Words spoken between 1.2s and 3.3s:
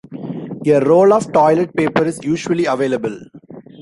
toilet paper is usually available.